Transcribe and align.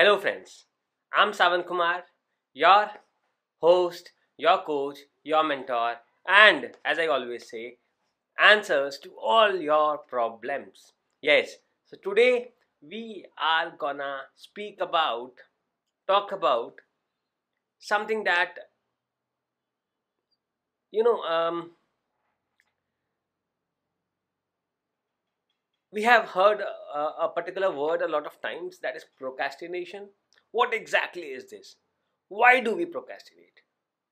Hello, 0.00 0.16
friends. 0.16 0.64
I'm 1.12 1.34
Savan 1.34 1.62
Kumar, 1.64 2.04
your 2.54 2.88
host, 3.60 4.12
your 4.38 4.62
coach, 4.64 4.96
your 5.24 5.44
mentor, 5.44 5.96
and 6.26 6.70
as 6.86 6.98
I 6.98 7.06
always 7.08 7.50
say, 7.50 7.76
answers 8.38 8.98
to 9.00 9.10
all 9.22 9.54
your 9.54 9.98
problems. 9.98 10.94
Yes, 11.20 11.56
so 11.84 11.98
today 12.02 12.52
we 12.80 13.26
are 13.38 13.74
gonna 13.78 14.20
speak 14.36 14.78
about, 14.80 15.32
talk 16.08 16.32
about 16.32 16.76
something 17.78 18.24
that 18.24 18.54
you 20.90 21.02
know, 21.02 21.20
um, 21.24 21.72
we 25.92 26.02
have 26.02 26.28
heard 26.28 26.60
a, 26.60 27.24
a 27.24 27.32
particular 27.34 27.70
word 27.70 28.02
a 28.02 28.08
lot 28.08 28.26
of 28.26 28.40
times 28.40 28.78
that 28.80 28.96
is 28.96 29.04
procrastination. 29.18 30.08
What 30.52 30.72
exactly 30.72 31.22
is 31.22 31.50
this? 31.50 31.76
Why 32.28 32.60
do 32.60 32.74
we 32.76 32.86
procrastinate? 32.86 33.60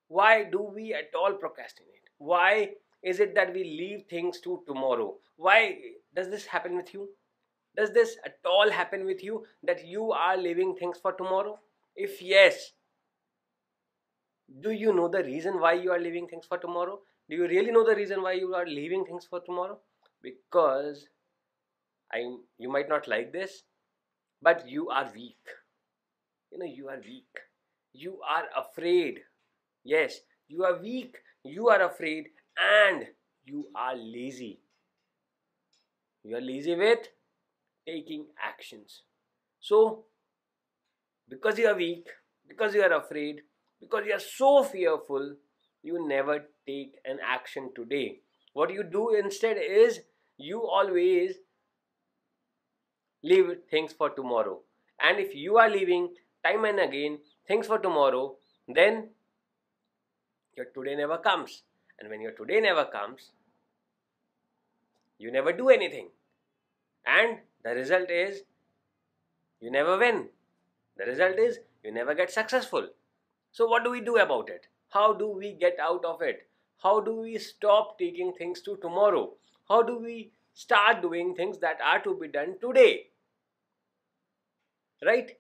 Why 0.09 0.45
do 0.45 0.63
we 0.63 0.95
at 0.95 1.11
all 1.17 1.35
procrastinate? 1.35 2.09
Why 2.19 2.71
is 3.03 3.21
it 3.21 3.35
that 3.35 3.53
we 3.55 3.63
leave 3.63 4.05
things 4.11 4.41
to 4.41 4.63
tomorrow? 4.67 5.15
Why 5.37 5.79
does 6.15 6.31
this 6.31 6.47
happen 6.47 6.77
with 6.77 6.93
you? 6.93 7.09
Does 7.77 7.93
this 7.93 8.17
at 8.25 8.39
all 8.45 8.71
happen 8.71 9.05
with 9.05 9.23
you 9.23 9.45
that 9.63 9.87
you 9.87 10.11
are 10.11 10.37
leaving 10.37 10.75
things 10.75 10.99
for 11.01 11.13
tomorrow? 11.13 11.61
If 11.95 12.21
yes, 12.21 12.73
do 14.63 14.73
you 14.73 14.93
know 14.93 15.09
the 15.09 15.23
reason 15.23 15.61
why 15.61 15.75
you 15.75 15.93
are 15.93 16.01
leaving 16.01 16.27
things 16.27 16.47
for 16.47 16.59
tomorrow? 16.59 16.99
Do 17.31 17.37
you 17.37 17.47
really 17.47 17.71
know 17.71 17.85
the 17.85 17.95
reason 17.95 18.23
why 18.23 18.33
you 18.33 18.55
are 18.55 18.67
leaving 18.67 19.05
things 19.05 19.27
for 19.29 19.41
tomorrow? 19.41 19.79
Because 20.23 21.07
I 22.13 22.19
you 22.59 22.69
might 22.71 22.89
not 22.89 23.09
like 23.09 23.33
this, 23.33 23.65
but 24.43 24.69
you 24.69 24.89
are 24.91 25.11
weak. 25.15 25.39
You 26.51 26.59
know, 26.59 26.67
you 26.67 26.89
are 26.89 26.99
weak. 27.01 27.39
You 27.93 28.21
are 28.23 28.45
afraid. 28.57 29.21
Yes, 29.85 30.21
you 30.49 30.65
are 30.65 30.79
weak, 30.81 31.17
you 31.45 31.69
are 31.69 31.83
afraid, 31.83 32.31
and 32.59 33.09
you 33.45 33.69
are 33.75 33.97
lazy. 33.97 34.61
You 36.23 36.37
are 36.37 36.41
lazy 36.41 36.75
with 36.77 37.09
taking 37.87 38.27
actions. 38.43 39.03
So, 39.61 40.07
because 41.29 41.59
you 41.59 41.67
are 41.69 41.75
weak, 41.75 42.07
because 42.49 42.75
you 42.75 42.83
are 42.83 42.93
afraid, 42.93 43.43
because 43.81 44.05
you 44.07 44.13
are 44.15 44.21
so 44.21 44.63
fearful, 44.65 45.37
you 45.83 46.07
never 46.07 46.47
take 46.67 46.95
an 47.05 47.19
action 47.25 47.71
today. 47.75 48.21
What 48.53 48.73
you 48.73 48.83
do 48.83 49.15
instead 49.15 49.57
is 49.59 50.01
you 50.37 50.63
always 50.67 51.35
leave 53.23 53.47
things 53.71 53.93
for 53.93 54.11
tomorrow. 54.11 54.61
And 55.01 55.19
if 55.19 55.35
you 55.35 55.59
are 55.59 55.69
leaving 55.69 56.11
time 56.45 56.65
and 56.65 56.81
again 56.81 57.19
things 57.47 57.67
for 57.67 57.79
tomorrow, 57.79 58.37
then 58.67 59.11
your 60.57 60.67
today 60.67 60.97
never 60.97 61.19
comes. 61.19 61.63
And 61.99 62.09
when 62.11 62.21
your 62.21 62.33
today 62.33 62.61
never 62.61 62.85
comes, 62.85 63.31
you 65.19 65.33
never 65.33 65.53
do 65.53 65.69
anything. 65.69 66.09
And 67.07 67.39
the 67.65 67.71
result 67.71 68.11
is 68.11 68.43
you 69.61 69.71
never 69.71 69.99
win. 69.99 70.29
The 70.97 71.07
result 71.07 71.39
is 71.39 71.59
you 71.83 71.93
never 71.93 72.15
get 72.15 72.31
successful. 72.31 72.89
So, 73.53 73.67
what 73.67 73.85
do 73.85 73.91
we 73.91 74.01
do 74.01 74.17
about 74.19 74.49
it? 74.51 74.67
How 74.91 75.13
do 75.13 75.29
we 75.29 75.55
get 75.55 75.79
out 75.81 76.05
of 76.05 76.23
it? 76.23 76.47
How 76.83 77.01
do 77.01 77.15
we 77.15 77.39
stop 77.39 77.99
taking 77.99 78.33
things 78.33 78.61
to 78.63 78.77
tomorrow? 78.77 79.33
How 79.69 79.83
do 79.83 79.99
we 79.99 80.31
start 80.59 81.03
doing 81.03 81.35
things 81.35 81.59
that 81.61 81.79
are 81.81 82.01
to 82.01 82.15
be 82.21 82.27
done 82.27 82.57
today? 82.61 83.07
Right? 85.05 85.31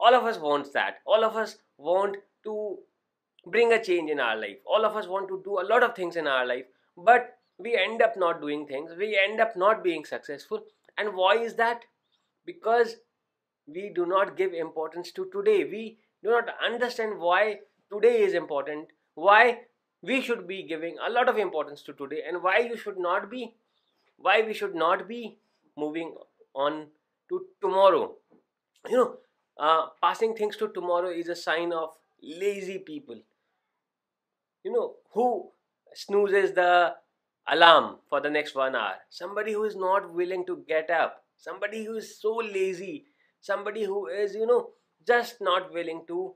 All 0.00 0.14
of 0.14 0.24
us 0.24 0.38
wants 0.38 0.70
that. 0.70 0.96
All 1.06 1.24
of 1.24 1.36
us 1.36 1.58
want 1.78 2.16
to 2.42 2.78
bring 3.46 3.72
a 3.72 3.82
change 3.82 4.10
in 4.10 4.18
our 4.18 4.36
life. 4.36 4.56
All 4.66 4.84
of 4.84 4.96
us 4.96 5.06
want 5.06 5.28
to 5.28 5.40
do 5.44 5.60
a 5.60 5.68
lot 5.72 5.84
of 5.84 5.94
things 5.94 6.16
in 6.16 6.26
our 6.26 6.44
life, 6.44 6.64
but 6.96 7.38
we 7.56 7.76
end 7.76 8.02
up 8.02 8.16
not 8.16 8.40
doing 8.40 8.66
things. 8.66 8.90
We 8.98 9.16
end 9.16 9.40
up 9.40 9.56
not 9.56 9.84
being 9.84 10.04
successful. 10.04 10.64
And 10.98 11.14
why 11.14 11.36
is 11.36 11.54
that? 11.54 11.84
Because 12.44 12.96
we 13.66 13.92
do 13.94 14.06
not 14.06 14.36
give 14.36 14.52
importance 14.52 15.12
to 15.12 15.30
today. 15.32 15.64
We 15.64 15.98
do 16.24 16.30
not 16.30 16.48
understand 16.66 17.18
why 17.18 17.60
today 17.92 18.22
is 18.22 18.34
important, 18.34 18.88
why 19.14 19.60
we 20.02 20.20
should 20.20 20.48
be 20.48 20.64
giving 20.64 20.96
a 20.98 21.10
lot 21.10 21.28
of 21.28 21.38
importance 21.38 21.82
to 21.82 21.92
today, 21.92 22.22
and 22.26 22.42
why 22.42 22.58
you 22.58 22.76
should 22.76 22.98
not 22.98 23.30
be, 23.30 23.54
why 24.24 24.40
we 24.42 24.54
should 24.54 24.74
not 24.74 25.06
be 25.06 25.38
moving 25.76 26.14
on 26.54 26.86
to 27.28 27.44
tomorrow. 27.60 28.12
You 28.88 28.96
know, 28.96 29.16
uh, 29.58 29.86
passing 30.02 30.34
things 30.34 30.56
to 30.56 30.68
tomorrow 30.68 31.10
is 31.10 31.28
a 31.28 31.36
sign 31.36 31.72
of 31.72 31.90
lazy 32.22 32.78
people. 32.78 33.20
You 34.64 34.72
know, 34.72 34.94
who 35.12 35.50
snoozes 35.94 36.52
the 36.54 36.94
alarm 37.48 37.96
for 38.08 38.20
the 38.20 38.30
next 38.30 38.54
one 38.54 38.74
hour? 38.74 38.94
Somebody 39.10 39.52
who 39.52 39.64
is 39.64 39.76
not 39.76 40.12
willing 40.12 40.46
to 40.46 40.64
get 40.66 40.90
up, 40.90 41.24
somebody 41.36 41.84
who 41.84 41.96
is 41.96 42.18
so 42.20 42.36
lazy, 42.36 43.04
somebody 43.40 43.84
who 43.84 44.06
is, 44.06 44.34
you 44.34 44.46
know, 44.46 44.70
just 45.06 45.40
not 45.40 45.72
willing 45.72 46.04
to 46.08 46.34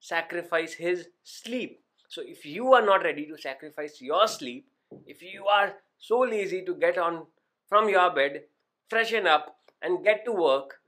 sacrifice 0.00 0.72
his 0.72 1.08
sleep. 1.22 1.80
So, 2.08 2.22
if 2.24 2.46
you 2.46 2.72
are 2.72 2.84
not 2.84 3.02
ready 3.02 3.26
to 3.26 3.36
sacrifice 3.36 4.00
your 4.00 4.26
sleep, 4.28 4.66
if 5.06 5.22
you 5.22 5.46
are 5.46 5.74
so 6.08 6.20
lazy 6.20 6.62
to 6.64 6.74
get 6.74 6.98
on 6.98 7.26
from 7.68 7.88
your 7.88 8.10
bed, 8.14 8.42
freshen 8.88 9.26
up, 9.26 9.56
and 9.82 10.04
get 10.04 10.24
to 10.24 10.32
work, 10.32 10.80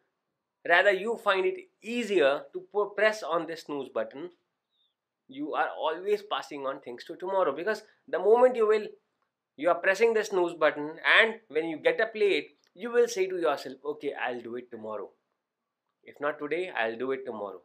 rather 0.69 0.91
you 0.93 1.17
find 1.17 1.47
it 1.47 1.59
easier 1.83 2.43
to 2.53 2.91
press 2.97 3.23
on 3.23 3.47
the 3.47 3.57
snooze 3.57 3.89
button, 3.89 4.31
you 5.29 5.55
are 5.55 5.71
always 5.71 6.23
passing 6.23 6.67
on 6.67 6.81
things 6.81 7.05
to 7.05 7.17
tomorrow 7.17 7.53
because 7.55 7.83
the 8.09 8.19
moment 8.19 8.57
you 8.57 8.67
will 8.67 8.87
you 9.57 9.69
are 9.71 9.81
pressing 9.87 10.15
the 10.15 10.25
snooze 10.25 10.55
button 10.55 10.91
and 11.21 11.41
when 11.49 11.69
you 11.69 11.79
get 11.79 12.01
up 12.01 12.13
late 12.15 12.57
you 12.75 12.93
will 12.93 13.09
say 13.09 13.27
to 13.27 13.39
yourself 13.45 13.77
okay 13.85 14.13
i'll 14.27 14.41
do 14.41 14.55
it 14.57 14.71
tomorrow 14.71 15.09
if 16.05 16.21
not 16.21 16.39
today, 16.39 16.71
I'll 16.71 16.97
do 16.97 17.11
it 17.13 17.27
tomorrow. 17.27 17.61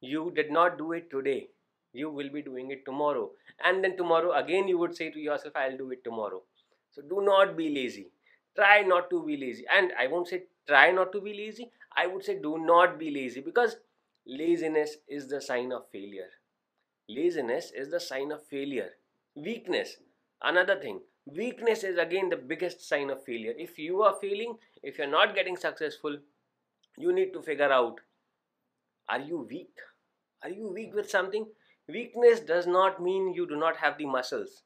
You 0.00 0.30
did 0.34 0.50
not 0.52 0.78
do 0.78 0.92
it 0.92 1.10
today. 1.10 1.48
You 1.92 2.10
will 2.10 2.30
be 2.30 2.42
doing 2.42 2.70
it 2.70 2.84
tomorrow. 2.84 3.30
And 3.64 3.82
then 3.84 3.96
tomorrow 3.96 4.32
again 4.32 4.68
you 4.68 4.78
would 4.78 4.96
say 4.96 5.10
to 5.10 5.18
yourself, 5.18 5.56
I'll 5.56 5.76
do 5.76 5.90
it 5.90 6.04
tomorrow. 6.04 6.42
So 6.90 7.02
do 7.02 7.20
not 7.22 7.56
be 7.56 7.68
lazy. 7.70 8.08
Try 8.56 8.82
not 8.82 9.10
to 9.10 9.22
be 9.24 9.36
lazy. 9.36 9.64
And 9.72 9.92
I 9.98 10.06
won't 10.06 10.28
say 10.28 10.44
try 10.66 10.90
not 10.90 11.12
to 11.12 11.20
be 11.20 11.34
lazy. 11.34 11.70
I 11.96 12.06
would 12.06 12.24
say 12.24 12.38
do 12.40 12.58
not 12.58 12.98
be 12.98 13.10
lazy 13.10 13.40
because 13.40 13.76
laziness 14.26 14.96
is 15.08 15.28
the 15.28 15.40
sign 15.40 15.72
of 15.72 15.88
failure. 15.90 16.30
Laziness 17.08 17.72
is 17.72 17.90
the 17.90 18.00
sign 18.00 18.32
of 18.32 18.42
failure. 18.46 18.90
Weakness, 19.36 19.96
another 20.42 20.80
thing. 20.80 21.00
Weakness 21.26 21.84
is 21.84 21.98
again 21.98 22.30
the 22.30 22.36
biggest 22.36 22.80
sign 22.88 23.10
of 23.10 23.22
failure. 23.24 23.54
If 23.56 23.78
you 23.78 24.02
are 24.02 24.14
failing, 24.20 24.56
if 24.82 24.98
you're 24.98 25.06
not 25.06 25.34
getting 25.34 25.56
successful, 25.56 26.18
you 26.98 27.12
need 27.12 27.32
to 27.34 27.42
figure 27.42 27.72
out 27.72 28.00
are 29.08 29.20
you 29.20 29.46
weak? 29.50 29.78
Are 30.42 30.48
you 30.50 30.68
weak 30.68 30.94
with 30.94 31.10
something? 31.10 31.46
Weakness 31.88 32.40
does 32.40 32.66
not 32.66 33.02
mean 33.02 33.34
you 33.34 33.46
do 33.46 33.56
not 33.56 33.76
have 33.76 33.98
the 33.98 34.06
muscles. 34.06 34.62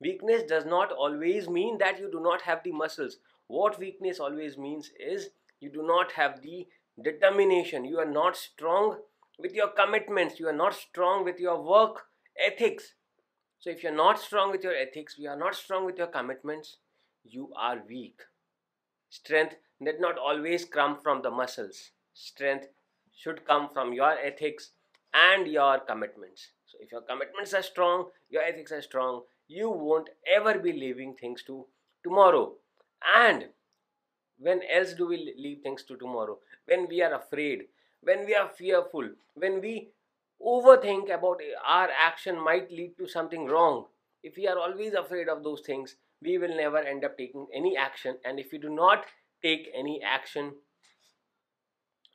Weakness 0.00 0.42
does 0.42 0.64
not 0.64 0.92
always 0.92 1.48
mean 1.48 1.78
that 1.78 1.98
you 1.98 2.10
do 2.10 2.20
not 2.20 2.42
have 2.42 2.62
the 2.62 2.72
muscles. 2.72 3.18
What 3.46 3.78
weakness 3.78 4.18
always 4.20 4.58
means 4.58 4.90
is 4.98 5.30
you 5.60 5.70
do 5.70 5.82
not 5.82 6.12
have 6.12 6.42
the 6.42 6.66
determination. 7.02 7.84
You 7.84 7.98
are 7.98 8.10
not 8.10 8.36
strong 8.36 8.98
with 9.38 9.54
your 9.54 9.68
commitments. 9.68 10.38
You 10.38 10.48
are 10.48 10.52
not 10.52 10.74
strong 10.74 11.24
with 11.24 11.38
your 11.38 11.60
work 11.62 12.06
ethics. 12.38 12.94
So, 13.58 13.70
if 13.70 13.82
you're 13.82 13.94
not 13.94 14.18
strong 14.20 14.50
with 14.50 14.62
your 14.62 14.74
ethics, 14.74 15.14
you 15.18 15.28
are 15.28 15.38
not 15.38 15.54
strong 15.54 15.86
with 15.86 15.96
your 15.96 16.08
commitments, 16.08 16.76
you 17.24 17.50
are 17.56 17.82
weak. 17.88 18.20
Strength 19.08 19.56
did 19.82 20.00
not 20.00 20.18
always 20.18 20.64
come 20.64 20.98
from 21.00 21.22
the 21.22 21.30
muscles. 21.30 21.90
Strength 22.12 22.68
should 23.16 23.46
come 23.46 23.70
from 23.72 23.92
your 23.92 24.18
ethics 24.18 24.72
and 25.14 25.46
your 25.46 25.78
commitments. 25.78 26.48
So, 26.66 26.78
if 26.80 26.92
your 26.92 27.00
commitments 27.02 27.54
are 27.54 27.62
strong, 27.62 28.10
your 28.28 28.42
ethics 28.42 28.72
are 28.72 28.82
strong, 28.82 29.22
you 29.48 29.70
won't 29.70 30.08
ever 30.26 30.58
be 30.58 30.72
leaving 30.72 31.14
things 31.14 31.42
to 31.44 31.66
tomorrow. 32.02 32.54
And 33.16 33.48
when 34.38 34.60
else 34.72 34.94
do 34.94 35.06
we 35.06 35.34
leave 35.38 35.62
things 35.62 35.84
to 35.84 35.96
tomorrow? 35.96 36.38
When 36.66 36.88
we 36.88 37.02
are 37.02 37.14
afraid, 37.14 37.64
when 38.02 38.26
we 38.26 38.34
are 38.34 38.48
fearful, 38.48 39.10
when 39.34 39.60
we 39.60 39.90
overthink 40.44 41.14
about 41.14 41.40
eh, 41.40 41.54
our 41.66 41.88
action 41.90 42.42
might 42.42 42.70
lead 42.70 42.96
to 42.98 43.08
something 43.08 43.46
wrong. 43.46 43.86
If 44.22 44.36
we 44.36 44.46
are 44.48 44.58
always 44.58 44.94
afraid 44.94 45.28
of 45.28 45.44
those 45.44 45.60
things, 45.60 45.96
we 46.22 46.38
will 46.38 46.56
never 46.56 46.78
end 46.78 47.04
up 47.04 47.18
taking 47.18 47.46
any 47.54 47.76
action. 47.76 48.16
And 48.24 48.40
if 48.40 48.48
we 48.52 48.58
do 48.58 48.70
not 48.70 49.04
take 49.42 49.68
any 49.74 50.00
action 50.02 50.54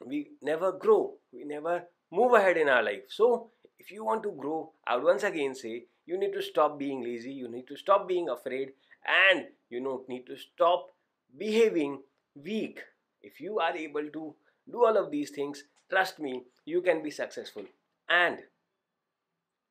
we 0.06 0.32
never 0.42 0.72
grow 0.72 1.16
we 1.32 1.44
never 1.44 1.84
move 2.12 2.34
ahead 2.34 2.58
in 2.58 2.70
our 2.70 2.84
life 2.84 3.04
so 3.10 3.52
if 3.78 3.92
you 3.92 4.04
want 4.04 4.24
to 4.24 4.32
grow 4.32 4.72
i 4.88 4.96
would 4.96 5.04
once 5.04 5.24
again 5.24 5.54
say 5.54 5.86
you 6.10 6.18
need 6.18 6.34
to 6.34 6.42
stop 6.42 6.78
being 6.80 7.02
lazy 7.04 7.32
you 7.32 7.48
need 7.48 7.68
to 7.72 7.78
stop 7.78 8.08
being 8.08 8.30
afraid 8.30 8.72
and 9.08 9.46
you 9.70 9.80
know 9.80 10.04
need 10.08 10.26
to 10.26 10.38
stop 10.38 10.90
behaving 11.38 12.00
weak. 12.36 12.80
If 13.22 13.40
you 13.40 13.60
are 13.60 13.76
able 13.76 14.10
to 14.14 14.36
do 14.72 14.86
all 14.86 14.98
of 14.98 15.12
these 15.12 15.32
things 15.32 15.64
trust 15.90 16.20
me 16.20 16.44
you 16.66 16.82
can 16.82 17.04
be 17.04 17.12
successful. 17.12 17.64
And 18.10 18.40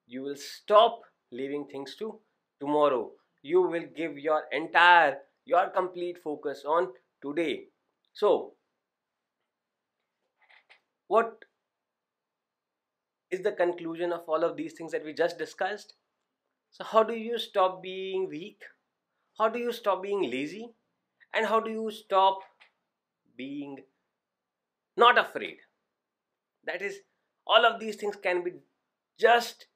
you 0.06 0.22
will 0.22 0.36
stop 0.36 1.02
leaving 1.30 1.66
things 1.66 1.94
to 1.96 2.18
tomorrow. 2.60 3.10
You 3.42 3.62
will 3.62 3.86
give 3.94 4.18
your 4.18 4.44
entire 4.52 5.18
your 5.44 5.68
complete 5.68 6.18
focus 6.22 6.64
on 6.66 6.88
today. 7.22 7.64
So 8.12 8.52
what 11.06 11.44
is 13.30 13.42
the 13.42 13.52
conclusion 13.52 14.12
of 14.12 14.22
all 14.26 14.44
of 14.44 14.56
these 14.56 14.72
things 14.74 14.92
that 14.92 15.04
we 15.04 15.12
just 15.12 15.38
discussed 15.38 15.94
so 16.70 16.84
how 16.84 17.02
do 17.02 17.14
you 17.14 17.38
stop 17.38 17.82
being 17.82 18.28
weak? 18.28 18.62
How 19.38 19.48
do 19.48 19.58
you 19.58 19.72
stop 19.72 20.02
being 20.02 20.30
lazy? 20.30 20.70
And 21.34 21.46
how 21.46 21.60
do 21.60 21.70
you 21.70 21.90
stop 21.90 22.40
being 23.36 23.78
not 24.96 25.18
afraid? 25.18 25.58
That 26.64 26.82
is 26.82 26.98
all 27.46 27.64
of 27.64 27.80
these 27.80 27.96
things 27.96 28.16
can 28.16 28.42
be 28.44 28.52
just 29.18 29.66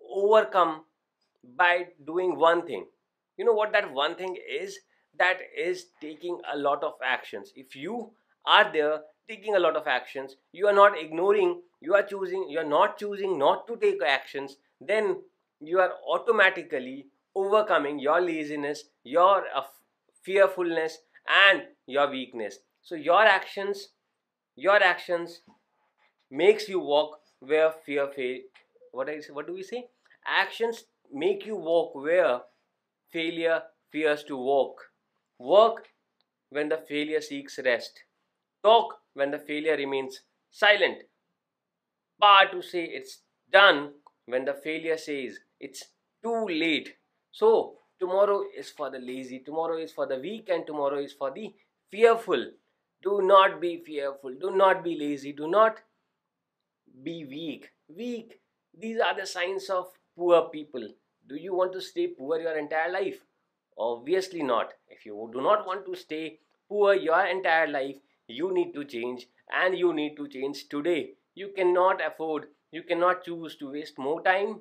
overcome 0.00 0.84
by 1.56 1.88
doing 2.06 2.36
one 2.36 2.66
thing. 2.66 2.86
You 3.36 3.44
know 3.44 3.52
what 3.52 3.72
that 3.72 3.92
one 3.92 4.14
thing 4.14 4.36
is? 4.48 4.78
That 5.18 5.38
is 5.56 5.86
taking 6.00 6.40
a 6.52 6.56
lot 6.56 6.84
of 6.84 6.94
actions. 7.04 7.52
If 7.56 7.74
you 7.74 8.12
are 8.44 8.72
there 8.72 9.00
taking 9.28 9.54
a 9.54 9.58
lot 9.58 9.76
of 9.76 9.86
actions 9.86 10.36
you 10.52 10.66
are 10.66 10.72
not 10.72 10.98
ignoring 10.98 11.60
you 11.80 11.94
are 11.94 12.02
choosing 12.02 12.48
you 12.48 12.58
are 12.58 12.70
not 12.72 12.98
choosing 12.98 13.38
not 13.38 13.66
to 13.66 13.76
take 13.76 14.02
actions 14.02 14.56
then 14.80 15.16
you 15.60 15.78
are 15.80 15.92
automatically 16.08 17.06
overcoming 17.34 17.98
your 17.98 18.20
laziness 18.20 18.84
your 19.04 19.44
uh, 19.54 19.62
fearfulness 20.22 20.98
and 21.48 21.62
your 21.86 22.10
weakness. 22.10 22.58
So 22.82 22.94
your 22.94 23.22
actions 23.22 23.88
your 24.56 24.82
actions 24.82 25.40
makes 26.30 26.68
you 26.68 26.80
walk 26.80 27.18
where 27.40 27.72
fear 27.84 28.08
fail 28.08 28.38
what 28.92 29.08
I 29.08 29.20
say, 29.20 29.32
what 29.32 29.46
do 29.46 29.52
we 29.54 29.62
say? 29.62 29.86
Actions 30.26 30.84
make 31.12 31.46
you 31.46 31.56
walk 31.56 31.94
where 31.94 32.40
failure 33.12 33.62
fears 33.92 34.24
to 34.24 34.36
walk. 34.36 34.76
Work 35.38 35.88
when 36.50 36.68
the 36.68 36.78
failure 36.78 37.20
seeks 37.20 37.58
rest. 37.64 38.00
Talk 38.64 38.94
when 39.14 39.30
the 39.30 39.38
failure 39.38 39.76
remains 39.76 40.22
silent. 40.50 41.02
Bar 42.18 42.50
to 42.52 42.62
say 42.62 42.84
it's 42.84 43.22
done 43.50 43.94
when 44.26 44.44
the 44.44 44.54
failure 44.54 44.96
says 44.96 45.40
it's 45.60 45.84
too 46.22 46.46
late. 46.48 46.94
So 47.32 47.74
tomorrow 48.00 48.42
is 48.56 48.70
for 48.70 48.90
the 48.90 48.98
lazy 48.98 49.40
tomorrow 49.40 49.76
is 49.76 49.92
for 49.92 50.06
the 50.06 50.18
weak 50.18 50.48
and 50.48 50.66
tomorrow 50.66 50.98
is 50.98 51.12
for 51.12 51.30
the 51.30 51.52
fearful. 51.90 52.50
Do 53.02 53.22
not 53.22 53.60
be 53.60 53.82
fearful. 53.84 54.34
Do 54.40 54.50
not 54.50 54.82
be 54.82 54.96
lazy. 54.98 55.32
Do 55.32 55.48
not 55.48 55.78
be 57.02 57.24
weak. 57.24 57.70
Weak 57.88 58.40
these 58.78 59.00
are 59.00 59.16
the 59.18 59.26
signs 59.26 59.68
of 59.70 59.86
poor 60.16 60.48
people. 60.50 60.88
Do 61.28 61.36
you 61.36 61.54
want 61.54 61.72
to 61.72 61.80
stay 61.80 62.08
poor 62.08 62.38
your 62.40 62.56
entire 62.56 62.90
life? 62.90 63.20
Obviously 63.76 64.42
not. 64.42 64.72
If 64.88 65.06
you 65.06 65.30
do 65.32 65.40
not 65.40 65.66
want 65.66 65.86
to 65.86 65.94
stay 65.94 66.40
poor 66.68 66.94
your 66.94 67.24
entire 67.26 67.68
life 67.68 67.96
you 68.28 68.52
need 68.52 68.72
to 68.74 68.84
change 68.84 69.26
and 69.50 69.76
you 69.76 69.92
need 69.92 70.16
to 70.16 70.28
change 70.28 70.68
today. 70.68 71.14
You 71.34 71.48
cannot 71.56 72.00
afford 72.04 72.48
you 72.70 72.82
cannot 72.82 73.24
choose 73.24 73.56
to 73.56 73.72
waste 73.72 73.98
more 73.98 74.22
time 74.22 74.60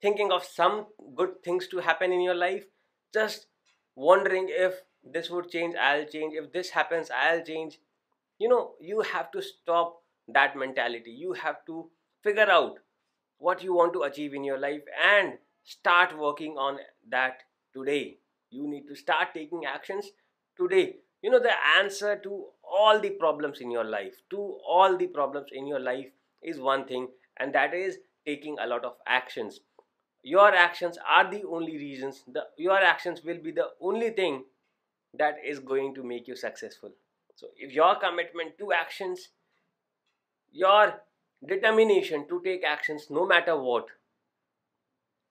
thinking 0.00 0.30
of 0.32 0.44
some 0.44 0.86
good 1.16 1.42
things 1.44 1.68
to 1.68 1.78
happen 1.78 2.12
in 2.12 2.20
your 2.20 2.34
life 2.34 2.64
just 3.12 3.46
wondering 3.94 4.46
if 4.48 4.82
this 5.04 5.30
would 5.30 5.48
change 5.50 5.74
i'll 5.80 6.04
change. 6.04 6.34
If 6.34 6.52
this 6.52 6.70
happens 6.70 7.10
i'll 7.10 7.42
change. 7.44 7.78
You 8.38 8.48
know 8.48 8.72
you 8.80 9.00
have 9.00 9.30
to 9.32 9.42
stop 9.42 10.02
that 10.28 10.56
mentality. 10.56 11.10
You 11.10 11.32
have 11.32 11.64
to 11.66 11.90
figure 12.22 12.50
out 12.50 12.78
what 13.38 13.62
you 13.62 13.74
want 13.74 13.92
to 13.94 14.02
achieve 14.02 14.34
in 14.34 14.44
your 14.44 14.58
life 14.58 14.82
and 15.04 15.38
start 15.64 16.16
working 16.18 16.56
on 16.56 16.78
that 17.10 17.38
today. 17.74 18.18
You 18.50 18.68
need 18.68 18.86
to 18.88 18.96
start 18.96 19.28
taking 19.34 19.64
actions 19.64 20.06
today. 20.56 20.96
You 21.22 21.30
know 21.30 21.40
the 21.40 21.54
answer 21.78 22.16
to 22.16 22.46
all 22.62 23.00
the 23.00 23.10
problems 23.10 23.60
in 23.60 23.70
your 23.70 23.84
life 23.84 24.14
to 24.30 24.58
all 24.68 24.96
the 24.96 25.06
problems 25.06 25.48
in 25.52 25.66
your 25.66 25.80
life 25.80 26.06
is 26.42 26.60
one 26.60 26.86
thing 26.86 27.08
and 27.38 27.52
that 27.54 27.74
is 27.74 27.98
taking 28.26 28.56
a 28.60 28.66
lot 28.66 28.84
of 28.84 28.92
actions 29.06 29.60
your 30.34 30.54
actions 30.54 30.98
are 31.16 31.30
the 31.30 31.42
only 31.56 31.76
reasons 31.82 32.22
the 32.36 32.44
your 32.66 32.78
actions 32.92 33.24
will 33.24 33.42
be 33.48 33.52
the 33.58 33.68
only 33.80 34.10
thing 34.20 34.38
that 35.22 35.36
is 35.52 35.58
going 35.58 35.94
to 35.94 36.02
make 36.02 36.28
you 36.28 36.36
successful. 36.36 36.90
So 37.34 37.48
if 37.56 37.72
your 37.72 37.94
commitment 37.96 38.58
to 38.58 38.72
actions 38.72 39.28
your 40.52 41.00
determination 41.46 42.26
to 42.28 42.40
take 42.44 42.64
actions 42.64 43.06
no 43.10 43.26
matter 43.26 43.56
what 43.56 43.86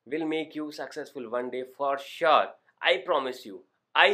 will 0.06 0.26
make 0.26 0.56
you 0.56 0.72
successful 0.72 1.30
one 1.30 1.50
day 1.50 1.64
for 1.78 1.98
sure. 1.98 2.48
I 2.82 2.98
promise 3.06 3.46
you 3.46 3.64
i 3.96 4.10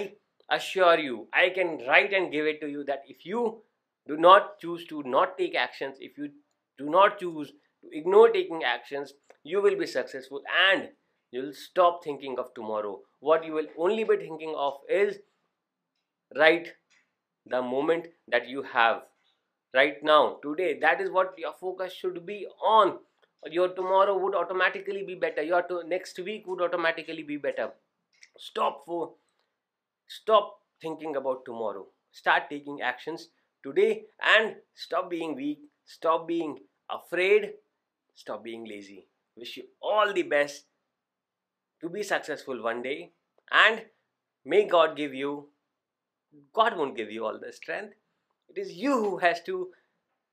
assure 0.57 0.99
you 0.99 1.27
i 1.33 1.49
can 1.57 1.71
write 1.87 2.13
and 2.19 2.31
give 2.31 2.45
it 2.51 2.61
to 2.61 2.69
you 2.75 2.83
that 2.89 3.03
if 3.13 3.25
you 3.25 3.41
do 4.07 4.17
not 4.25 4.59
choose 4.59 4.85
to 4.91 5.03
not 5.15 5.37
take 5.37 5.55
actions 5.63 5.97
if 5.99 6.17
you 6.17 6.29
do 6.77 6.89
not 6.89 7.19
choose 7.19 7.51
to 7.83 7.97
ignore 7.97 8.29
taking 8.29 8.63
actions 8.63 9.13
you 9.43 9.61
will 9.61 9.77
be 9.77 9.85
successful 9.85 10.41
and 10.71 10.89
you'll 11.31 11.53
stop 11.53 12.03
thinking 12.03 12.37
of 12.39 12.53
tomorrow. 12.53 12.99
What 13.19 13.45
you 13.45 13.53
will 13.53 13.67
only 13.77 14.03
be 14.03 14.17
thinking 14.17 14.53
of 14.57 14.75
is 14.89 15.17
right 16.35 16.67
the 17.45 17.61
moment 17.61 18.07
that 18.29 18.47
you 18.47 18.63
have 18.63 19.01
right 19.73 20.01
now 20.03 20.37
today. 20.41 20.79
That 20.79 21.01
is 21.01 21.09
what 21.09 21.33
your 21.37 21.53
focus 21.59 21.93
should 21.93 22.25
be 22.25 22.47
on. 22.65 22.99
Your 23.51 23.69
tomorrow 23.69 24.17
would 24.17 24.35
automatically 24.35 25.03
be 25.03 25.15
better. 25.15 25.41
Your 25.41 25.65
next 25.85 26.17
week 26.19 26.47
would 26.47 26.61
automatically 26.61 27.23
be 27.23 27.37
better. 27.37 27.71
Stop 28.37 28.83
for 28.85 29.13
stop 30.07 30.59
thinking 30.81 31.17
about 31.17 31.43
tomorrow. 31.43 31.85
Start 32.11 32.43
taking 32.49 32.81
actions 32.81 33.29
today 33.63 34.03
and 34.21 34.55
stop 34.73 35.09
being 35.09 35.35
weak. 35.35 35.59
Stop 35.85 36.27
being 36.27 36.59
afraid 36.89 37.53
stop 38.15 38.43
being 38.43 38.65
lazy. 38.65 39.07
Wish 39.35 39.57
you 39.57 39.63
all 39.81 40.13
the 40.13 40.23
best. 40.23 40.65
To 41.81 41.89
be 41.89 42.03
successful 42.03 42.63
one 42.63 42.81
day. 42.81 43.11
And 43.51 43.81
may 44.45 44.65
god 44.65 44.95
give 44.95 45.13
you 45.13 45.49
god 46.53 46.77
won't 46.77 46.95
give 46.95 47.11
you 47.11 47.25
all 47.25 47.39
the 47.39 47.51
strength. 47.51 47.93
It 48.49 48.59
is 48.59 48.73
you 48.73 48.93
who 48.93 49.17
has 49.17 49.41
to 49.43 49.69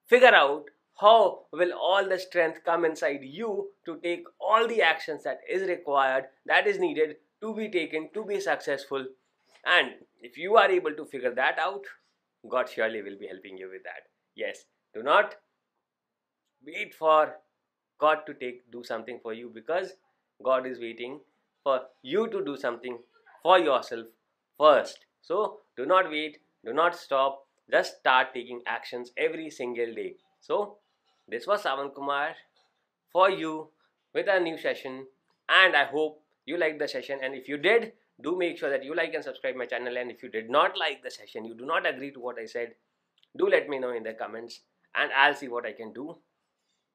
figure 0.07 0.35
out 0.35 0.65
how 1.01 1.47
will 1.53 1.73
all 1.73 2.09
the 2.09 2.19
strength 2.19 2.61
come 2.65 2.85
inside 2.85 3.21
you 3.23 3.71
to 3.87 3.99
take 4.03 4.25
all 4.41 4.67
the 4.69 4.83
actions 4.83 5.25
that 5.25 5.41
is 5.49 5.63
required 5.69 6.27
that 6.47 6.67
is 6.67 6.79
needed 6.79 7.17
to 7.41 7.55
be 7.55 7.69
taken 7.69 8.11
to 8.15 8.25
be 8.25 8.41
successful. 8.41 9.07
And 9.65 9.95
if 10.21 10.37
you 10.39 10.57
are 10.57 10.71
able 10.71 10.95
to 10.95 11.05
figure 11.05 11.35
that 11.35 11.59
out 11.59 11.85
god 12.49 12.69
surely 12.69 13.03
will 13.03 13.19
be 13.19 13.27
helping 13.27 13.59
you 13.59 13.69
with 13.71 13.83
that. 13.85 14.09
Yes 14.35 14.65
do 14.95 15.03
not 15.03 15.35
wait 16.67 16.95
for 16.95 17.35
god 18.01 18.25
to 18.27 18.35
take 18.35 18.71
do 18.73 18.83
something 18.85 19.19
for 19.23 19.33
you 19.35 19.51
because 19.55 19.93
god 20.45 20.67
is 20.67 20.81
waiting 20.81 21.21
for 21.63 21.81
you 22.03 22.27
to 22.29 22.45
do 22.45 22.57
something 22.57 22.99
for 23.43 23.59
yourself 23.59 24.07
first. 24.59 25.07
So 25.23 25.61
do 25.77 25.87
not 25.87 26.11
wait 26.11 26.39
do 26.65 26.73
not 26.73 26.97
stop 26.97 27.45
just 27.71 27.99
start 27.99 28.35
taking 28.35 28.61
actions 28.67 29.13
every 29.17 29.49
single 29.49 29.95
day. 29.95 30.17
So 30.41 30.79
this 31.29 31.47
was 31.47 31.63
Savan 31.63 31.91
Kumar 31.91 32.35
for 33.13 33.31
you 33.31 33.69
with 34.15 34.27
a 34.29 34.41
new 34.41 34.59
session 34.59 35.07
and 35.49 35.77
I 35.77 35.85
hope 35.85 36.21
you 36.47 36.59
liked 36.59 36.79
the 36.79 36.89
session 36.89 37.19
and 37.23 37.35
if 37.35 37.49
you 37.49 37.57
did 37.57 37.93
do 38.23 38.37
make 38.37 38.59
sure 38.59 38.71
that 38.71 38.85
you 38.85 38.95
like 38.95 39.15
and 39.15 39.25
subscribe 39.25 39.57
my 39.57 39.67
channel 39.67 39.97
and 39.97 40.11
if 40.11 40.23
you 40.23 40.29
did 40.29 40.51
not 40.51 40.77
like 40.77 41.03
the 41.03 41.11
session 41.11 41.45
you 41.45 41.55
do 41.55 41.65
not 41.65 41.87
agree 41.87 42.11
to 42.13 42.21
what 42.21 42.39
I 42.39 42.47
said 42.47 42.75
do 43.39 43.49
let 43.49 43.69
me 43.69 43.79
know 43.79 43.93
in 43.93 44.03
the 44.03 44.13
comments 44.13 44.61
and 44.95 45.11
I'll 45.13 45.35
see 45.35 45.49
what 45.49 45.65
I 45.65 45.73
can 45.73 45.93
do 45.93 46.19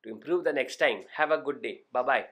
to 0.06 0.12
improve 0.12 0.46
the 0.46 0.54
next 0.54 0.78
time. 0.78 1.04
Have 1.18 1.32
a 1.32 1.38
good 1.38 1.62
day. 1.62 1.82
Bye 1.92 2.04
bye 2.04 2.24